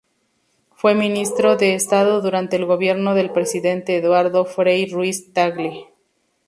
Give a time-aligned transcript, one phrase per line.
[0.71, 5.89] Fue ministro de Estado durante el gobierno del presidente Eduardo Frei Ruiz-Tagle.